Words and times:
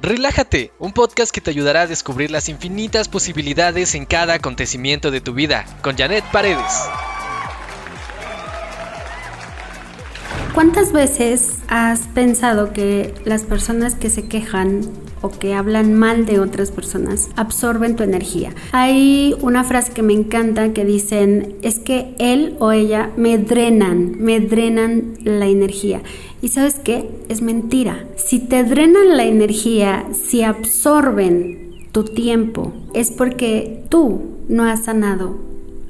Relájate, 0.00 0.70
un 0.78 0.92
podcast 0.92 1.32
que 1.32 1.40
te 1.40 1.50
ayudará 1.50 1.80
a 1.82 1.86
descubrir 1.88 2.30
las 2.30 2.48
infinitas 2.48 3.08
posibilidades 3.08 3.96
en 3.96 4.06
cada 4.06 4.34
acontecimiento 4.34 5.10
de 5.10 5.20
tu 5.20 5.34
vida, 5.34 5.66
con 5.82 5.96
Janet 5.96 6.24
Paredes. 6.30 6.88
¿Cuántas 10.54 10.92
veces 10.92 11.56
has 11.66 12.00
pensado 12.14 12.72
que 12.72 13.12
las 13.24 13.42
personas 13.42 13.96
que 13.96 14.08
se 14.08 14.28
quejan 14.28 14.82
o 15.20 15.30
que 15.30 15.54
hablan 15.54 15.94
mal 15.94 16.26
de 16.26 16.40
otras 16.40 16.70
personas 16.70 17.28
absorben 17.36 17.96
tu 17.96 18.02
energía? 18.02 18.52
Hay 18.72 19.34
una 19.40 19.64
frase 19.64 19.92
que 19.92 20.02
me 20.02 20.12
encanta 20.12 20.72
que 20.72 20.84
dicen, 20.84 21.54
es 21.62 21.78
que 21.78 22.14
él 22.18 22.56
o 22.58 22.72
ella 22.72 23.10
me 23.16 23.38
drenan, 23.38 24.16
me 24.18 24.40
drenan 24.40 25.14
la 25.24 25.46
energía. 25.46 26.02
¿Y 26.40 26.48
sabes 26.48 26.76
qué? 26.82 27.10
Es 27.28 27.42
mentira. 27.42 28.06
Si 28.16 28.38
te 28.38 28.64
drenan 28.64 29.16
la 29.16 29.24
energía, 29.24 30.06
si 30.12 30.42
absorben 30.42 31.86
tu 31.92 32.04
tiempo, 32.04 32.72
es 32.94 33.10
porque 33.10 33.84
tú 33.88 34.20
no 34.48 34.64
has 34.64 34.84
sanado 34.84 35.38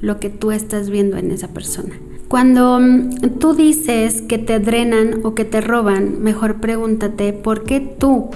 lo 0.01 0.19
que 0.19 0.29
tú 0.29 0.51
estás 0.51 0.89
viendo 0.89 1.17
en 1.17 1.31
esa 1.31 1.49
persona. 1.49 1.95
Cuando 2.29 2.79
mm, 2.79 3.39
tú 3.39 3.53
dices 3.53 4.21
que 4.21 4.37
te 4.37 4.59
drenan 4.59 5.21
o 5.23 5.33
que 5.33 5.45
te 5.45 5.61
roban, 5.61 6.21
mejor 6.21 6.61
pregúntate 6.61 7.33
por 7.33 7.63
qué 7.63 7.79
tú 7.79 8.29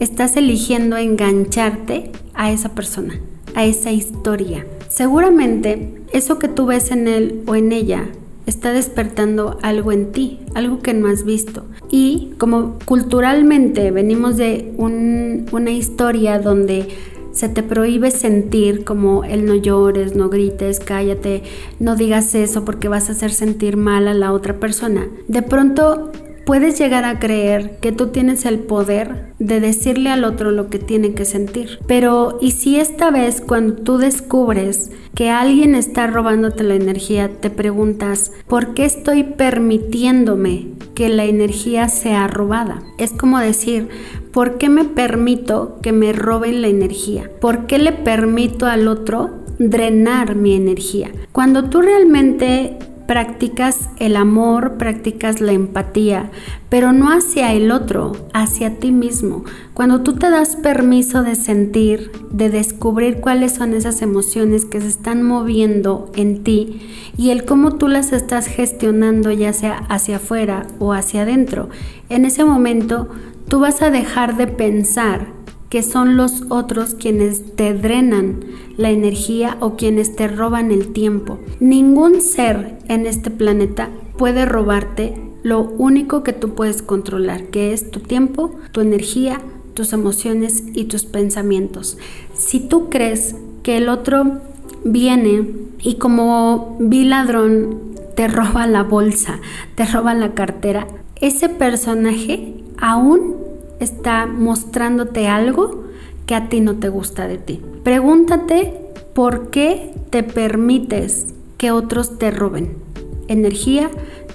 estás 0.00 0.36
eligiendo 0.36 0.96
engancharte 0.96 2.10
a 2.34 2.50
esa 2.50 2.70
persona, 2.70 3.20
a 3.54 3.64
esa 3.64 3.92
historia. 3.92 4.66
Seguramente 4.88 6.02
eso 6.12 6.38
que 6.38 6.48
tú 6.48 6.66
ves 6.66 6.90
en 6.90 7.08
él 7.08 7.42
o 7.46 7.54
en 7.54 7.72
ella 7.72 8.08
está 8.46 8.72
despertando 8.72 9.58
algo 9.62 9.92
en 9.92 10.12
ti, 10.12 10.40
algo 10.54 10.80
que 10.80 10.94
no 10.94 11.08
has 11.08 11.24
visto. 11.24 11.64
Y 11.90 12.32
como 12.38 12.78
culturalmente 12.84 13.90
venimos 13.90 14.36
de 14.36 14.74
una 14.76 15.70
historia 15.70 16.38
donde 16.38 16.88
se 17.32 17.48
te 17.48 17.64
prohíbe 17.64 18.12
sentir 18.12 18.84
como 18.84 19.24
el 19.24 19.44
no 19.44 19.56
llores, 19.56 20.14
no 20.14 20.28
grites, 20.28 20.78
cállate, 20.78 21.42
no 21.80 21.96
digas 21.96 22.34
eso 22.36 22.64
porque 22.64 22.88
vas 22.88 23.08
a 23.08 23.12
hacer 23.12 23.32
sentir 23.32 23.76
mal 23.76 24.06
a 24.06 24.14
la 24.14 24.32
otra 24.32 24.60
persona. 24.60 25.08
De 25.26 25.42
pronto 25.42 26.12
puedes 26.44 26.78
llegar 26.78 27.04
a 27.04 27.18
creer 27.18 27.78
que 27.80 27.92
tú 27.92 28.08
tienes 28.08 28.44
el 28.44 28.58
poder 28.58 29.32
de 29.38 29.60
decirle 29.60 30.10
al 30.10 30.24
otro 30.24 30.50
lo 30.50 30.68
que 30.68 30.78
tiene 30.78 31.14
que 31.14 31.24
sentir. 31.24 31.78
Pero 31.86 32.38
¿y 32.40 32.52
si 32.52 32.78
esta 32.78 33.10
vez 33.10 33.40
cuando 33.40 33.74
tú 33.74 33.98
descubres 33.98 34.90
que 35.14 35.30
alguien 35.30 35.74
está 35.74 36.06
robándote 36.06 36.64
la 36.64 36.74
energía, 36.74 37.30
te 37.40 37.50
preguntas, 37.50 38.32
¿por 38.48 38.74
qué 38.74 38.84
estoy 38.84 39.22
permitiéndome 39.22 40.68
que 40.94 41.08
la 41.08 41.24
energía 41.24 41.88
sea 41.88 42.26
robada? 42.26 42.82
Es 42.98 43.12
como 43.12 43.38
decir, 43.38 43.88
¿por 44.32 44.58
qué 44.58 44.68
me 44.68 44.84
permito 44.84 45.78
que 45.82 45.92
me 45.92 46.12
roben 46.12 46.62
la 46.62 46.68
energía? 46.68 47.30
¿Por 47.40 47.66
qué 47.66 47.78
le 47.78 47.92
permito 47.92 48.66
al 48.66 48.88
otro 48.88 49.30
drenar 49.58 50.34
mi 50.34 50.54
energía? 50.54 51.10
Cuando 51.32 51.64
tú 51.70 51.80
realmente 51.80 52.78
practicas 53.06 53.88
el 53.98 54.16
amor, 54.16 54.78
practicas 54.78 55.40
la 55.40 55.52
empatía, 55.52 56.30
pero 56.68 56.92
no 56.92 57.10
hacia 57.10 57.52
el 57.52 57.70
otro, 57.70 58.12
hacia 58.32 58.78
ti 58.78 58.92
mismo. 58.92 59.44
Cuando 59.74 60.00
tú 60.00 60.14
te 60.14 60.30
das 60.30 60.56
permiso 60.56 61.22
de 61.22 61.34
sentir, 61.34 62.10
de 62.30 62.48
descubrir 62.48 63.20
cuáles 63.20 63.52
son 63.52 63.74
esas 63.74 64.00
emociones 64.02 64.64
que 64.64 64.80
se 64.80 64.88
están 64.88 65.22
moviendo 65.22 66.10
en 66.16 66.42
ti 66.42 66.80
y 67.16 67.30
el 67.30 67.44
cómo 67.44 67.76
tú 67.76 67.88
las 67.88 68.12
estás 68.12 68.46
gestionando 68.46 69.30
ya 69.30 69.52
sea 69.52 69.84
hacia 69.88 70.16
afuera 70.16 70.66
o 70.78 70.92
hacia 70.92 71.22
adentro, 71.22 71.68
en 72.08 72.24
ese 72.24 72.44
momento 72.44 73.08
tú 73.48 73.60
vas 73.60 73.82
a 73.82 73.90
dejar 73.90 74.36
de 74.36 74.46
pensar 74.46 75.33
que 75.74 75.82
son 75.82 76.16
los 76.16 76.44
otros 76.50 76.94
quienes 76.94 77.56
te 77.56 77.74
drenan 77.74 78.44
la 78.76 78.90
energía 78.90 79.56
o 79.58 79.74
quienes 79.74 80.14
te 80.14 80.28
roban 80.28 80.70
el 80.70 80.92
tiempo. 80.92 81.40
Ningún 81.58 82.20
ser 82.20 82.78
en 82.86 83.06
este 83.06 83.28
planeta 83.28 83.90
puede 84.16 84.44
robarte 84.44 85.20
lo 85.42 85.62
único 85.62 86.22
que 86.22 86.32
tú 86.32 86.54
puedes 86.54 86.80
controlar, 86.80 87.46
que 87.46 87.72
es 87.72 87.90
tu 87.90 87.98
tiempo, 87.98 88.54
tu 88.70 88.82
energía, 88.82 89.40
tus 89.74 89.92
emociones 89.92 90.62
y 90.74 90.84
tus 90.84 91.06
pensamientos. 91.06 91.98
Si 92.34 92.60
tú 92.60 92.88
crees 92.88 93.34
que 93.64 93.76
el 93.76 93.88
otro 93.88 94.42
viene 94.84 95.44
y 95.82 95.96
como 95.96 96.76
vi 96.78 97.02
ladrón 97.02 97.96
te 98.14 98.28
roba 98.28 98.68
la 98.68 98.84
bolsa, 98.84 99.40
te 99.74 99.84
roba 99.86 100.14
la 100.14 100.34
cartera, 100.34 100.86
ese 101.20 101.48
personaje 101.48 102.62
aún 102.78 103.43
está 103.84 104.26
mostrándote 104.26 105.28
algo 105.28 105.84
que 106.26 106.34
a 106.34 106.48
ti 106.48 106.60
no 106.60 106.76
te 106.76 106.88
gusta 106.88 107.28
de 107.28 107.38
ti. 107.38 107.60
Pregúntate 107.82 108.80
por 109.14 109.50
qué 109.50 109.94
te 110.10 110.22
permites 110.22 111.34
que 111.58 111.70
otros 111.70 112.18
te 112.18 112.30
roben 112.30 112.84
energía, 113.28 113.90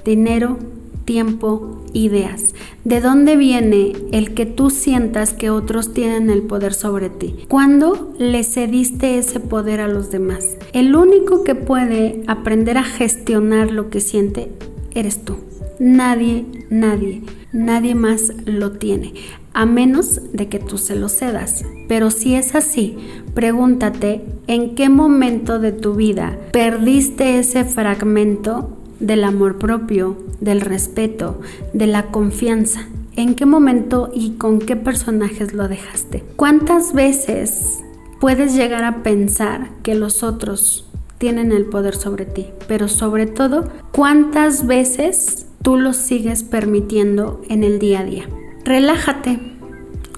dinero, 0.06 0.58
tiempo, 1.06 1.84
ideas. 1.94 2.54
¿De 2.84 3.02
dónde 3.02 3.36
viene 3.36 3.94
el 4.12 4.34
que 4.34 4.46
tú 4.46 4.70
sientas 4.70 5.34
que 5.34 5.50
otros 5.50 5.94
tienen 5.94 6.30
el 6.30 6.44
poder 6.44 6.74
sobre 6.74 7.10
ti? 7.10 7.36
¿Cuándo 7.48 8.14
le 8.18 8.44
cediste 8.44 9.18
ese 9.18 9.40
poder 9.40 9.82
a 9.82 9.88
los 9.88 10.12
demás? 10.12 10.58
El 10.74 10.96
único 10.96 11.44
que 11.44 11.56
puede 11.56 12.24
aprender 12.28 12.78
a 12.78 12.84
gestionar 12.84 13.72
lo 13.72 13.90
que 13.90 14.02
siente 14.02 14.52
eres 14.94 15.24
tú. 15.24 15.38
Nadie, 15.80 16.46
nadie, 16.70 17.24
nadie 17.54 17.96
más 17.96 18.34
lo 18.46 18.74
tiene, 18.74 19.14
a 19.54 19.66
menos 19.66 20.22
de 20.34 20.48
que 20.48 20.60
tú 20.60 20.78
se 20.78 20.96
lo 20.96 21.10
cedas. 21.10 21.64
Pero 21.88 22.12
si 22.12 22.36
es 22.36 22.56
así, 22.56 22.98
pregúntate 23.34 24.24
en 24.48 24.76
qué 24.76 24.90
momento 24.90 25.60
de 25.60 25.72
tu 25.72 25.96
vida 25.96 26.38
perdiste 26.52 27.40
ese 27.40 27.66
fragmento 27.66 28.78
del 29.00 29.24
amor 29.24 29.58
propio, 29.58 30.18
del 30.40 30.62
respeto, 30.62 31.40
de 31.74 31.88
la 31.88 32.08
confianza. 32.08 32.88
¿En 33.16 33.36
qué 33.36 33.46
momento 33.46 34.12
y 34.14 34.32
con 34.32 34.60
qué 34.60 34.76
personajes 34.76 35.54
lo 35.54 35.68
dejaste? 35.68 36.24
¿Cuántas 36.36 36.94
veces 36.94 37.80
puedes 38.22 38.56
llegar 38.56 38.84
a 38.84 39.04
pensar 39.04 39.70
que 39.84 39.96
los 39.96 40.24
otros 40.24 40.88
tienen 41.18 41.52
el 41.52 41.66
poder 41.66 41.96
sobre 41.96 42.26
ti? 42.26 42.48
Pero 42.68 42.88
sobre 42.88 43.26
todo, 43.26 43.68
¿cuántas 43.92 44.68
veces 44.68 45.48
tú 45.64 45.78
lo 45.78 45.94
sigues 45.94 46.44
permitiendo 46.44 47.42
en 47.50 47.64
el 47.64 47.80
día 47.80 48.02
a 48.02 48.04
día. 48.04 48.30
Relájate. 48.70 49.40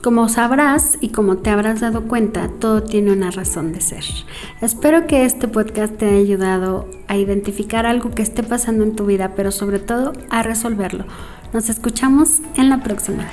Como 0.04 0.28
sabrás 0.28 0.98
y 1.00 1.14
como 1.14 1.38
te 1.38 1.50
habrás 1.50 1.80
dado 1.80 2.10
cuenta, 2.10 2.50
todo 2.60 2.84
tiene 2.84 3.14
una 3.14 3.32
razón 3.32 3.72
de 3.72 3.80
ser. 3.80 4.04
Espero 4.60 5.08
que 5.08 5.24
este 5.24 5.48
podcast 5.48 5.96
te 5.96 6.06
haya 6.08 6.18
ayudado 6.18 6.90
a 7.08 7.16
identificar 7.16 7.86
algo 7.86 8.12
que 8.12 8.24
esté 8.24 8.44
pasando 8.44 8.84
en 8.84 8.94
tu 8.94 9.06
vida, 9.06 9.36
pero 9.38 9.54
sobre 9.54 9.80
todo 9.80 10.12
a 10.30 10.44
resolverlo. 10.44 11.06
Nos 11.54 11.70
escuchamos 11.70 12.42
en 12.58 12.70
la 12.70 12.84
próxima. 12.84 13.24